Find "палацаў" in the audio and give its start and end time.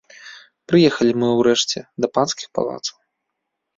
2.59-2.97